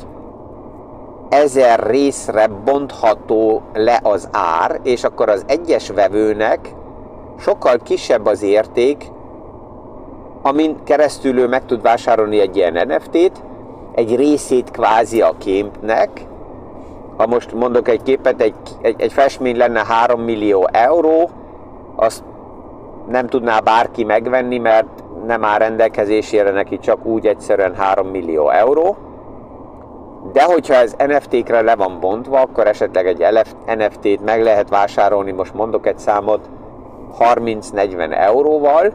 ezer 1.34 1.88
részre 1.88 2.48
bontható 2.48 3.62
le 3.74 4.00
az 4.04 4.30
ár, 4.32 4.80
és 4.84 5.04
akkor 5.04 5.30
az 5.30 5.44
egyes 5.48 5.90
vevőnek 5.90 6.60
sokkal 7.40 7.78
kisebb 7.84 8.26
az 8.26 8.42
érték, 8.42 9.12
amin 10.42 10.84
keresztül 10.84 11.38
ő 11.38 11.48
meg 11.48 11.66
tud 11.66 11.82
vásárolni 11.82 12.40
egy 12.40 12.56
ilyen 12.56 12.88
NFT-t, 12.88 13.42
egy 13.96 14.16
részét 14.16 14.72
kvázi 14.72 15.22
a 15.22 15.34
képnek, 15.38 16.10
ha 17.18 17.28
most 17.28 17.54
mondok 17.54 17.88
egy 17.88 18.04
képet, 18.04 18.42
egy, 18.42 18.56
egy, 18.82 18.96
egy 18.98 19.14
festmény 19.14 19.58
lenne 19.58 19.86
3 19.86 20.22
millió 20.22 20.68
euró, 20.72 21.30
azt 21.96 22.24
nem 23.08 23.28
tudná 23.28 23.60
bárki 23.60 24.04
megvenni, 24.04 24.58
mert 24.58 25.04
nem 25.26 25.44
áll 25.44 25.58
rendelkezésére 25.58 26.52
neki 26.52 26.80
csak 26.80 27.06
úgy 27.06 27.28
egyszerűen 27.28 27.76
3 27.76 28.08
millió 28.08 28.50
euró. 28.50 28.98
De 30.32 30.44
hogyha 30.44 30.74
ez 30.74 30.96
NFT-kre 30.98 31.62
le 31.62 31.76
van 31.76 32.00
bontva, 32.00 32.40
akkor 32.40 32.68
esetleg 32.68 33.08
egy 33.08 33.26
NFT-t 33.66 34.24
meg 34.24 34.44
lehet 34.44 34.70
vásárolni, 34.70 35.32
most 35.32 35.54
mondok 35.54 35.88
egy 35.88 36.00
számot, 36.00 36.50
30-40 37.20 38.14
euróval, 38.14 38.94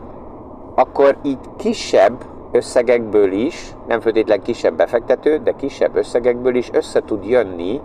akkor 0.75 1.17
itt 1.23 1.45
kisebb 1.57 2.25
összegekből 2.53 3.33
is, 3.33 3.75
nem 3.87 4.01
feltétlenül 4.01 4.45
kisebb 4.45 4.75
befektető, 4.75 5.41
de 5.45 5.53
kisebb 5.53 5.97
összegekből 5.97 6.55
is 6.55 6.71
össze 6.73 7.01
tud 7.01 7.25
jönni 7.25 7.81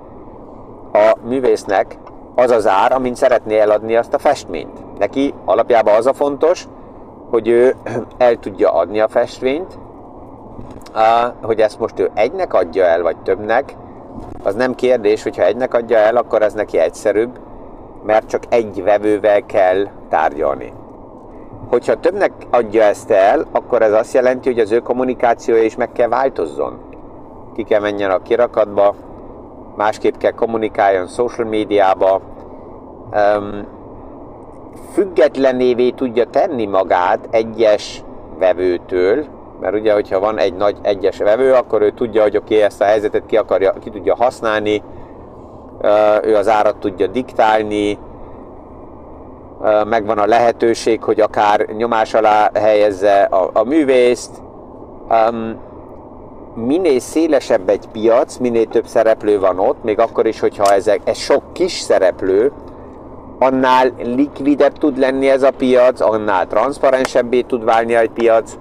a 0.94 1.14
művésznek 1.28 1.98
az 2.36 2.52
az 2.52 2.68
ár, 2.68 2.92
amint 2.92 3.16
szeretné 3.16 3.60
eladni 3.60 3.96
azt 3.96 4.14
a 4.14 4.20
festményt. 4.20 4.98
Neki 5.00 5.34
alapjában 5.46 5.96
az 5.96 6.06
a 6.06 6.14
fontos, 6.14 6.68
hogy 7.30 7.48
ő 7.48 7.76
el 8.18 8.36
tudja 8.36 8.74
adni 8.74 9.00
a 9.00 9.08
festményt, 9.08 9.80
hogy 11.42 11.60
ezt 11.60 11.80
most 11.80 12.00
ő 12.00 12.12
egynek 12.14 12.54
adja 12.54 12.86
el, 12.86 13.02
vagy 13.02 13.18
többnek, 13.18 13.76
az 14.44 14.56
nem 14.56 14.76
kérdés, 14.76 15.24
hogyha 15.24 15.44
egynek 15.44 15.74
adja 15.74 15.98
el, 15.98 16.16
akkor 16.16 16.42
ez 16.42 16.54
neki 16.54 16.78
egyszerűbb, 16.78 17.40
mert 18.06 18.28
csak 18.28 18.44
egy 18.50 18.84
vevővel 18.84 19.46
kell 19.46 19.88
tárgyalni. 20.10 20.74
Hogyha 21.70 22.00
többnek 22.00 22.32
adja 22.50 22.84
ezt 22.84 23.12
el, 23.12 23.46
akkor 23.52 23.82
ez 23.82 23.92
azt 23.92 24.14
jelenti, 24.14 24.50
hogy 24.50 24.60
az 24.60 24.72
ő 24.72 24.80
kommunikációja 24.80 25.64
is 25.64 25.76
meg 25.76 25.92
kell 25.92 26.08
változzon. 26.08 26.80
Ki 27.56 27.64
kell 27.64 27.80
menjen 27.80 28.12
a 28.12 28.22
kirakatba, 28.22 28.96
másképp 29.76 30.16
kell 30.16 30.32
kommunikáljon 30.32 31.08
social 31.08 31.48
médiába, 31.48 32.22
függetlenévé 34.92 35.90
tudja 35.90 36.26
tenni 36.26 36.66
magát 36.66 37.28
egyes 37.32 38.04
vevőtől, 38.40 39.26
mert 39.60 39.76
ugye, 39.76 39.94
hogyha 39.94 40.20
van 40.20 40.38
egy 40.38 40.54
nagy 40.54 40.78
egyes 40.82 41.18
vevő, 41.18 41.54
akkor 41.54 41.82
ő 41.82 41.92
tudja, 41.92 42.22
hogy 42.22 42.38
oké, 42.38 42.54
okay, 42.54 42.66
ezt 42.66 42.82
a 42.82 42.86
helyzetet 42.86 43.26
ki, 43.26 43.38
akarja, 43.38 43.74
ki 43.84 43.90
tudja 43.90 44.16
használni, 44.16 44.84
ő 46.22 46.36
az 46.36 46.48
árat 46.48 46.78
tudja 46.78 47.08
diktálni, 47.08 47.98
megvan 49.86 50.18
a 50.18 50.26
lehetőség, 50.26 51.04
hogy 51.04 51.20
akár 51.20 51.66
nyomás 51.78 52.14
alá 52.14 52.50
helyezze 52.54 53.22
a, 53.22 53.50
a 53.54 53.64
művészt. 53.64 54.42
Minél 56.56 57.00
szélesebb 57.00 57.70
egy 57.70 57.88
piac, 57.92 58.38
minél 58.38 58.66
több 58.66 58.86
szereplő 58.86 59.40
van 59.40 59.60
ott, 59.60 59.84
még 59.84 60.00
akkor 60.00 60.26
is, 60.26 60.40
hogyha 60.40 60.74
ezek, 60.74 61.02
ez 61.04 61.18
sok 61.18 61.54
kis 61.54 61.72
szereplő, 61.72 62.52
annál 63.40 63.92
likvidebb 64.04 64.78
tud 64.78 64.98
lenni 64.98 65.30
ez 65.30 65.44
a 65.44 65.52
piac, 65.52 66.02
annál 66.02 66.48
transzparensebbé 66.48 67.42
tud 67.42 67.64
válni 67.64 67.96
egy 67.96 68.10
piac. 68.10 68.58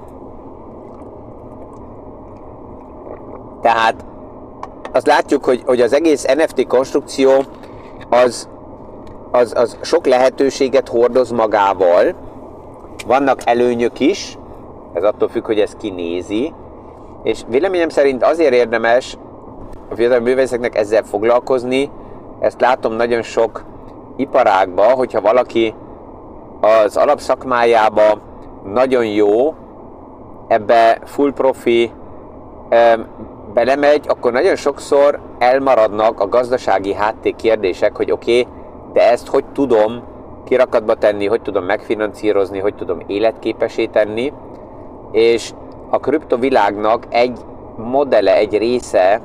Tehát 3.63 4.05
azt 4.93 5.07
látjuk, 5.07 5.45
hogy, 5.45 5.63
hogy 5.67 5.81
az 5.81 5.93
egész 5.93 6.25
NFT 6.25 6.67
konstrukció 6.67 7.31
az, 8.09 8.49
az, 9.31 9.53
az 9.57 9.79
sok 9.83 10.07
lehetőséget 10.07 10.89
hordoz 10.89 11.31
magával. 11.31 12.15
Vannak 13.07 13.41
előnyök 13.45 14.01
is, 14.01 14.39
ez 14.93 15.03
attól 15.03 15.29
függ, 15.29 15.47
hogy 15.47 15.61
ez 15.61 15.77
kinézi, 15.81 16.53
és 17.23 17.43
véleményem 17.49 17.89
szerint 17.89 18.23
azért 18.23 18.53
érdemes 18.53 19.17
a 19.91 19.95
fiatal 19.95 20.21
művészeknek 20.21 20.77
ezzel 20.77 21.03
foglalkozni, 21.03 21.91
ezt 22.41 22.61
látom 22.61 22.93
nagyon 22.93 23.23
sok 23.23 23.65
iparágban, 24.17 24.95
hogyha 24.95 25.21
valaki 25.21 25.75
az 26.61 26.97
alapszakmájába 26.97 28.19
nagyon 28.65 29.05
jó, 29.07 29.55
ebbe 30.49 30.99
full 31.05 31.33
profi 31.33 31.93
belemegy, 33.55 34.05
akkor 34.09 34.33
nagyon 34.33 34.57
sokszor 34.57 35.21
elmaradnak 35.39 36.21
a 36.21 36.29
gazdasági 36.29 36.95
háttér 36.95 37.37
kérdések, 37.37 37.97
hogy 37.97 38.11
oké, 38.11 38.41
okay, 38.41 38.53
de 38.93 39.11
ezt 39.11 39.29
hogy 39.29 39.45
tudom 39.53 40.03
kirakatba 40.45 40.95
tenni, 40.95 41.27
hogy 41.27 41.43
tudom 41.43 41.65
megfinanszírozni, 41.65 42.59
hogy 42.59 42.75
tudom 42.75 42.99
életképesé 43.07 43.87
tenni, 43.87 44.33
és 45.13 45.53
a 45.91 45.99
kriptovilágnak 45.99 47.07
egy 47.09 47.39
modele, 47.77 48.37
egy 48.37 48.59
része 48.59 49.21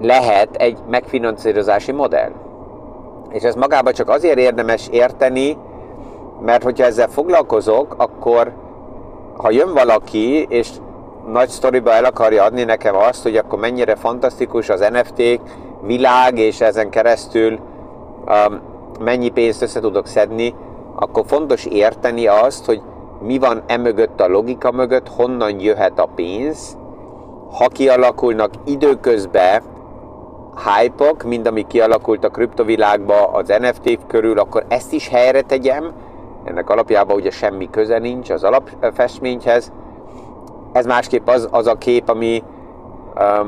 lehet 0.00 0.56
egy 0.56 0.78
megfinanszírozási 0.90 1.92
modell. 1.92 2.30
És 3.30 3.42
ez 3.42 3.54
magában 3.54 3.92
csak 3.92 4.08
azért 4.08 4.38
érdemes 4.38 4.88
érteni, 4.90 5.56
mert 6.40 6.62
hogyha 6.62 6.84
ezzel 6.84 7.08
foglalkozok, 7.08 7.94
akkor 7.98 8.52
ha 9.36 9.50
jön 9.50 9.72
valaki, 9.74 10.46
és 10.48 10.70
nagy 11.32 11.48
sztoriba 11.48 11.92
el 11.92 12.04
akarja 12.04 12.44
adni 12.44 12.64
nekem 12.64 12.96
azt, 12.96 13.22
hogy 13.22 13.36
akkor 13.36 13.58
mennyire 13.58 13.94
fantasztikus 13.94 14.68
az 14.68 14.88
NFT 14.92 15.40
világ, 15.82 16.38
és 16.38 16.60
ezen 16.60 16.90
keresztül 16.90 17.52
um, 18.26 18.60
mennyi 19.00 19.28
pénzt 19.28 19.62
össze 19.62 19.80
tudok 19.80 20.06
szedni, 20.06 20.54
akkor 20.94 21.24
fontos 21.26 21.64
érteni 21.64 22.26
azt, 22.26 22.64
hogy 22.64 22.82
mi 23.20 23.38
van 23.38 23.62
emögött 23.66 24.20
a 24.20 24.28
logika 24.28 24.70
mögött, 24.70 25.08
honnan 25.08 25.60
jöhet 25.60 25.98
a 25.98 26.08
pénz, 26.14 26.76
ha 27.52 27.68
kialakulnak 27.68 28.50
időközben 28.64 29.62
hype-ok, 30.64 31.22
mind 31.22 31.46
ami 31.46 31.66
kialakult 31.66 32.24
a 32.24 32.28
kriptovilágba 32.28 33.26
az 33.26 33.48
NFT 33.48 33.98
körül, 34.06 34.38
akkor 34.38 34.64
ezt 34.68 34.92
is 34.92 35.08
helyre 35.08 35.40
tegyem, 35.40 35.92
ennek 36.44 36.70
alapjában 36.70 37.16
ugye 37.16 37.30
semmi 37.30 37.70
köze 37.70 37.98
nincs 37.98 38.30
az 38.30 38.44
alapfestményhez. 38.44 39.72
Ez 40.72 40.86
másképp 40.86 41.28
az, 41.28 41.48
az 41.50 41.66
a 41.66 41.74
kép, 41.74 42.08
ami 42.08 42.42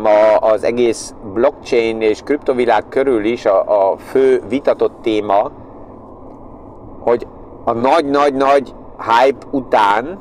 ma 0.02 0.36
az 0.36 0.64
egész 0.64 1.14
blockchain 1.34 2.00
és 2.00 2.22
kriptovilág 2.22 2.84
körül 2.88 3.24
is 3.24 3.46
a, 3.46 3.90
a 3.90 3.96
fő 3.96 4.42
vitatott 4.48 5.02
téma, 5.02 5.50
hogy 7.00 7.26
a 7.64 7.72
nagy-nagy-nagy 7.72 8.74
hype 8.98 9.46
után 9.50 10.18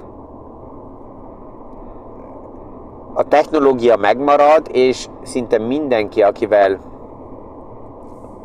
a 3.13 3.23
technológia 3.23 3.95
megmarad, 3.95 4.67
és 4.71 5.07
szinte 5.23 5.57
mindenki, 5.57 6.21
akivel 6.21 6.79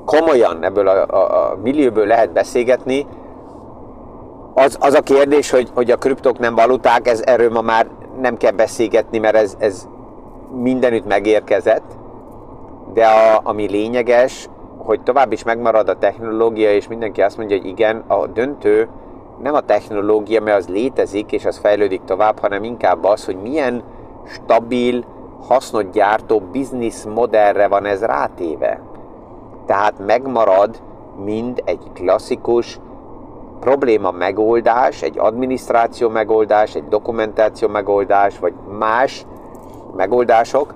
komolyan 0.04 0.64
ebből 0.64 0.88
a, 0.88 1.06
a, 1.06 1.50
a 1.50 1.56
millióből 1.62 2.06
lehet 2.06 2.32
beszélgetni, 2.32 3.06
az, 4.54 4.76
az 4.80 4.94
a 4.94 5.00
kérdés, 5.00 5.50
hogy, 5.50 5.70
hogy 5.75 5.90
a 5.90 5.96
kriptok 5.96 6.38
nem 6.38 6.54
valuták, 6.54 7.08
ez 7.08 7.23
erről 7.25 7.50
ma 7.50 7.61
már 7.61 7.87
nem 8.21 8.37
kell 8.37 8.50
beszélgetni, 8.50 9.18
mert 9.18 9.37
ez, 9.37 9.56
ez 9.59 9.88
mindenütt 10.62 11.06
megérkezett. 11.06 11.97
De 12.92 13.06
a, 13.06 13.40
ami 13.42 13.71
lényeges, 13.71 14.49
hogy 14.78 15.02
tovább 15.02 15.33
is 15.33 15.42
megmarad 15.42 15.88
a 15.88 15.99
technológia, 15.99 16.73
és 16.73 16.88
mindenki 16.88 17.23
azt 17.23 17.37
mondja, 17.37 17.56
hogy 17.56 17.66
igen, 17.66 18.04
a 18.06 18.26
döntő 18.26 18.88
nem 19.42 19.54
a 19.54 19.61
technológia, 19.61 20.40
mert 20.40 20.56
az 20.56 20.68
létezik, 20.68 21.33
és 21.33 21.44
az 21.44 21.59
fejlődik 21.59 22.04
tovább, 22.04 22.38
hanem 22.38 22.64
inkább 22.64 23.04
az, 23.04 23.25
hogy 23.25 23.37
milyen 23.42 23.83
stabil, 24.26 25.04
hasznot 25.49 25.90
gyártó 25.90 26.40
biznisz 26.40 27.04
modellre 27.04 27.68
van 27.68 27.85
ez 27.85 28.02
rátéve. 28.02 28.80
Tehát 29.66 30.06
megmarad 30.06 30.83
mind 31.25 31.62
egy 31.64 31.90
klasszikus 31.94 32.78
probléma 33.64 34.11
megoldás, 34.11 35.02
egy 35.02 35.19
adminisztráció 35.19 36.08
megoldás, 36.08 36.75
egy 36.75 36.89
dokumentáció 36.89 37.69
megoldás, 37.69 38.39
vagy 38.39 38.52
más 38.78 39.26
megoldások, 39.97 40.75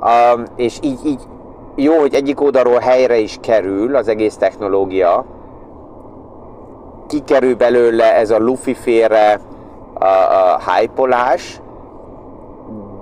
um, 0.00 0.44
és 0.56 0.78
így, 0.82 0.98
így 1.04 1.20
jó, 1.74 1.98
hogy 1.98 2.14
egyik 2.14 2.40
oldalról 2.40 2.78
helyre 2.78 3.16
is 3.16 3.38
kerül 3.40 3.96
az 3.96 4.08
egész 4.08 4.36
technológia, 4.36 5.24
kikerül 7.06 7.56
belőle 7.56 8.14
ez 8.14 8.30
a 8.30 8.38
lufi 8.38 8.74
félre 8.74 9.40
a, 9.94 11.36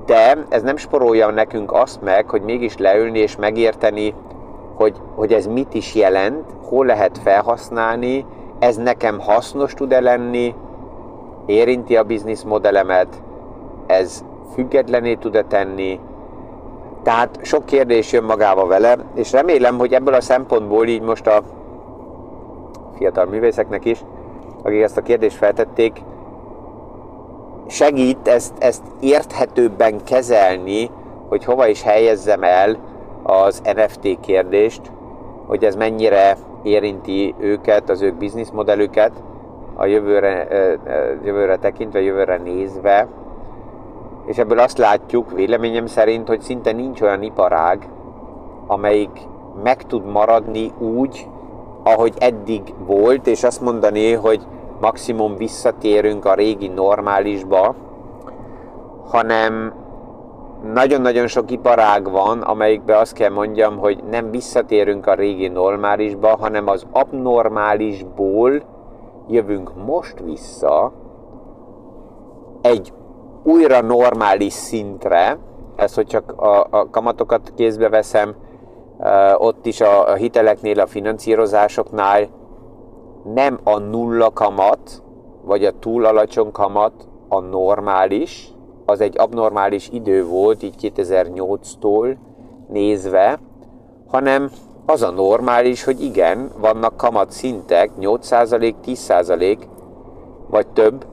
de 0.07 0.47
ez 0.49 0.63
nem 0.63 0.77
sporolja 0.77 1.31
nekünk 1.31 1.73
azt 1.73 2.03
meg, 2.03 2.29
hogy 2.29 2.43
mégis 2.43 2.77
leülni 2.77 3.19
és 3.19 3.37
megérteni, 3.37 4.15
hogy, 4.75 4.97
hogy 5.15 5.33
ez 5.33 5.47
mit 5.47 5.75
is 5.75 5.95
jelent, 5.95 6.45
hol 6.63 6.87
lehet 6.87 7.19
felhasználni, 7.19 8.27
ez 8.61 8.77
nekem 8.77 9.19
hasznos 9.19 9.75
tud-e 9.75 10.01
lenni, 10.01 10.55
érinti 11.47 11.97
a 11.97 12.03
bizniszmodellemet, 12.03 13.23
ez 13.87 14.25
függetlené 14.55 15.15
tud-e 15.15 15.43
tenni, 15.43 16.01
tehát 17.03 17.39
sok 17.43 17.65
kérdés 17.65 18.13
jön 18.13 18.25
magába 18.25 18.67
vele, 18.67 18.97
és 19.15 19.33
remélem, 19.33 19.79
hogy 19.79 19.93
ebből 19.93 20.15
a 20.15 20.21
szempontból 20.21 20.87
így 20.87 21.03
most 21.03 21.27
a 21.27 21.43
fiatal 22.97 23.25
művészeknek 23.27 23.85
is, 23.85 24.05
akik 24.63 24.83
ezt 24.83 24.97
a 24.97 25.03
kérdést 25.03 25.37
feltették, 25.37 26.03
segít 27.67 28.29
ezt, 28.29 28.55
ezt 28.59 28.83
érthetőbben 29.01 30.05
kezelni, 30.05 30.91
hogy 31.29 31.45
hova 31.45 31.67
is 31.67 31.83
helyezzem 31.83 32.43
el 32.43 32.79
az 33.23 33.63
NFT 33.75 34.21
kérdést, 34.21 34.81
hogy 35.47 35.65
ez 35.65 35.77
mennyire 35.77 36.37
érinti 36.63 37.35
őket, 37.39 37.91
az 37.91 38.03
ők 38.03 38.15
bizniszmodellüket 38.15 39.13
a 39.75 39.87
jövőre, 39.87 40.47
jövőre 41.25 41.57
tekintve, 41.57 42.01
jövőre 42.01 42.37
nézve. 42.37 43.09
És 44.27 44.39
ebből 44.39 44.59
azt 44.59 44.79
látjuk, 44.79 45.33
véleményem 45.33 45.87
szerint, 45.87 46.29
hogy 46.29 46.41
szinte 46.41 46.73
nincs 46.73 47.01
olyan 47.01 47.23
iparág, 47.23 47.89
amelyik 48.67 49.21
meg 49.63 49.83
tud 49.83 50.05
maradni 50.05 50.73
úgy, 50.79 51.29
ahogy 51.83 52.15
eddig 52.19 52.63
volt, 52.87 53.27
és 53.27 53.45
azt 53.45 53.61
mondani, 53.61 54.13
hogy 54.13 54.47
maximum 54.81 55.37
visszatérünk 55.37 56.25
a 56.25 56.35
régi 56.35 56.69
normálisba, 56.69 57.75
hanem 59.07 59.73
nagyon-nagyon 60.63 61.27
sok 61.27 61.51
iparág 61.51 62.11
van, 62.11 62.41
amelyikben 62.41 62.99
azt 62.99 63.13
kell 63.13 63.31
mondjam, 63.31 63.79
hogy 63.79 64.05
nem 64.11 64.31
visszatérünk 64.31 65.07
a 65.07 65.15
régi 65.15 65.49
normálisba, 65.49 66.37
hanem 66.37 66.69
az 66.69 66.87
abnormálisból 66.93 68.63
jövünk 69.29 69.71
most 69.87 70.21
vissza 70.25 70.93
egy 72.61 72.93
újra 73.43 73.81
normális 73.81 74.53
szintre, 74.53 75.39
ez, 75.77 75.95
hogy 75.95 76.07
csak 76.07 76.33
a, 76.37 76.67
a 76.71 76.91
kamatokat 76.91 77.53
kézbe 77.57 77.89
veszem, 77.89 78.35
ott 79.37 79.67
is 79.67 79.81
a, 79.81 80.09
a 80.09 80.15
hiteleknél, 80.15 80.81
a 80.81 80.87
finanszírozásoknál 80.87 82.29
nem 83.35 83.59
a 83.65 83.79
nulla 83.79 84.31
kamat, 84.33 85.03
vagy 85.45 85.65
a 85.65 85.79
túl 85.79 86.05
alacsony 86.05 86.51
kamat 86.51 87.09
a 87.29 87.41
normális, 87.41 88.53
az 88.91 89.01
egy 89.01 89.19
abnormális 89.19 89.89
idő 89.93 90.27
volt, 90.27 90.63
így 90.63 90.93
2008-tól 90.97 92.17
nézve, 92.69 93.39
hanem 94.07 94.51
az 94.87 95.03
a 95.03 95.11
normális, 95.11 95.85
hogy 95.85 96.03
igen, 96.03 96.51
vannak 96.61 96.97
kamat 96.97 97.31
szintek, 97.31 97.91
8%, 98.01 98.75
10% 98.87 99.59
vagy 100.49 100.67
több, 100.67 101.07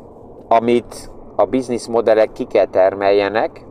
amit 0.47 1.11
a 1.35 1.45
bizniszmodellek 1.45 2.31
ki 2.31 2.43
kell 2.43 2.65
termeljenek, 2.65 3.65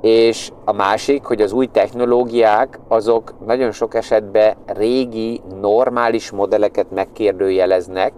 és 0.00 0.52
a 0.64 0.72
másik, 0.72 1.24
hogy 1.24 1.40
az 1.40 1.52
új 1.52 1.66
technológiák 1.66 2.80
azok 2.88 3.34
nagyon 3.46 3.72
sok 3.72 3.94
esetben 3.94 4.54
régi, 4.66 5.40
normális 5.60 6.30
modelleket 6.30 6.90
megkérdőjeleznek, 6.90 8.12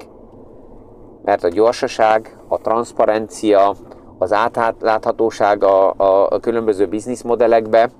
mert 1.24 1.44
a 1.44 1.48
gyorsaság, 1.48 2.36
a 2.48 2.58
transzparencia, 2.58 3.74
az 4.22 4.32
átláthatóság 4.32 5.64
a, 5.64 5.94
a, 5.96 6.28
a 6.30 6.38
különböző 6.40 6.86
bizniszmodellekbe 6.86 7.90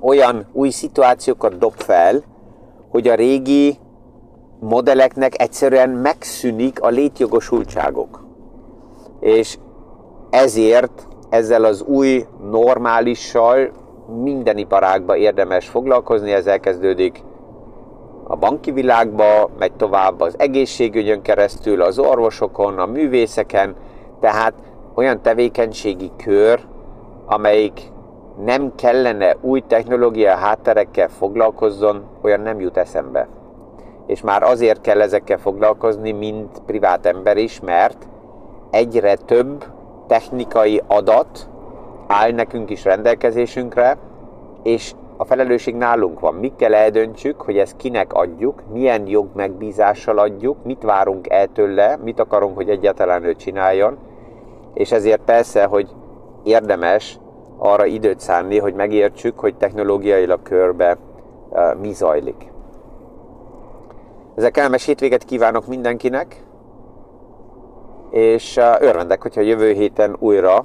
olyan 0.00 0.46
új 0.52 0.70
szituációkat 0.70 1.58
dob 1.58 1.74
fel, 1.74 2.22
hogy 2.88 3.08
a 3.08 3.14
régi 3.14 3.78
modelleknek 4.60 5.40
egyszerűen 5.40 5.90
megszűnik 5.90 6.80
a 6.80 6.88
létjogosultságok. 6.88 8.24
És 9.20 9.58
ezért 10.30 11.06
ezzel 11.30 11.64
az 11.64 11.82
új 11.82 12.26
normálissal 12.50 13.70
minden 14.22 14.58
iparágba 14.58 15.16
érdemes 15.16 15.68
foglalkozni, 15.68 16.32
ez 16.32 16.46
elkezdődik 16.46 17.22
a 18.24 18.36
banki 18.36 18.70
világba, 18.70 19.50
megy 19.58 19.72
tovább 19.72 20.20
az 20.20 20.34
egészségügyön 20.38 21.22
keresztül, 21.22 21.82
az 21.82 21.98
orvosokon, 21.98 22.78
a 22.78 22.86
művészeken, 22.86 23.74
tehát 24.20 24.54
olyan 24.96 25.22
tevékenységi 25.22 26.10
kör, 26.16 26.60
amelyik 27.26 27.80
nem 28.44 28.74
kellene 28.74 29.36
új 29.40 29.60
technológia 29.60 30.34
hátterekkel 30.34 31.08
foglalkozzon, 31.08 32.04
olyan 32.22 32.40
nem 32.40 32.60
jut 32.60 32.76
eszembe. 32.76 33.28
és 34.06 34.20
már 34.20 34.42
azért 34.42 34.80
kell 34.80 35.00
ezekkel 35.00 35.38
foglalkozni, 35.38 36.12
mint 36.12 36.62
privát 36.66 37.06
ember 37.06 37.36
is, 37.36 37.60
mert 37.60 38.08
egyre 38.70 39.16
több 39.16 39.64
technikai 40.06 40.82
adat 40.86 41.48
áll 42.06 42.30
nekünk 42.30 42.70
is 42.70 42.84
rendelkezésünkre, 42.84 43.98
és 44.62 44.94
a 45.16 45.24
felelősség 45.24 45.74
nálunk 45.74 46.20
van. 46.20 46.34
Mi 46.34 46.52
kell 46.56 46.74
eldöntsük, 46.74 47.40
hogy 47.40 47.58
ezt 47.58 47.76
kinek 47.76 48.12
adjuk, 48.12 48.62
milyen 48.72 49.06
jog 49.06 49.26
megbízással 49.34 50.18
adjuk, 50.18 50.64
mit 50.64 50.82
várunk 50.82 51.28
el 51.28 51.46
tőle, 51.46 51.98
mit 52.04 52.20
akarunk, 52.20 52.56
hogy 52.56 52.68
egyáltalán 52.68 53.24
ő 53.24 53.34
csináljon, 53.34 53.98
és 54.76 54.92
ezért 54.92 55.20
persze, 55.24 55.64
hogy 55.64 55.88
érdemes 56.42 57.18
arra 57.58 57.84
időt 57.84 58.20
szánni, 58.20 58.58
hogy 58.58 58.74
megértsük, 58.74 59.38
hogy 59.38 59.56
technológiailag 59.56 60.42
körbe 60.42 60.98
mi 61.80 61.92
zajlik. 61.92 62.52
Ezzel 64.34 64.50
kellemes 64.50 64.84
hétvéget 64.84 65.24
kívánok 65.24 65.66
mindenkinek, 65.66 66.44
és 68.10 68.56
örvendek, 68.78 69.22
hogyha 69.22 69.40
jövő 69.40 69.72
héten 69.72 70.16
újra 70.18 70.64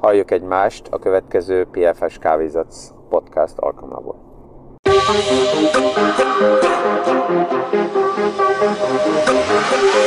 halljuk 0.00 0.30
egymást 0.30 0.88
a 0.90 0.98
következő 0.98 1.66
PFS 1.70 2.18
Kávézatsz 2.18 2.92
podcast 3.08 3.58
alkalmából. 3.58 4.26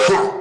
You. 0.09 0.40